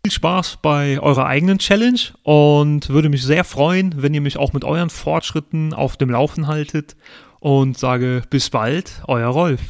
Viel 0.04 0.12
Spaß 0.12 0.58
bei 0.64 1.00
eurer 1.00 1.28
eigenen 1.28 1.60
Challenge 1.60 2.00
und 2.24 2.90
würde 2.90 3.10
mich 3.10 3.22
sehr 3.22 3.44
freuen, 3.44 4.02
wenn 4.02 4.16
ihr 4.16 4.22
mich 4.22 4.36
auch 4.38 4.52
mit 4.52 4.64
euren 4.64 4.90
Fortschritten 4.90 5.76
auf 5.76 5.96
dem 5.96 6.10
Laufen 6.10 6.48
haltet 6.48 6.96
und 7.40 7.78
sage 7.78 8.24
bis 8.32 8.50
bald, 8.50 9.04
euer 9.08 9.28
Rolf. 9.28 9.62